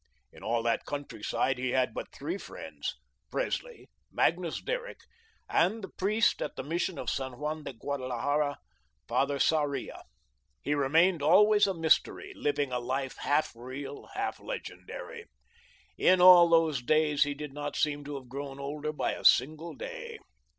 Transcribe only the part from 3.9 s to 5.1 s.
Magnus Derrick,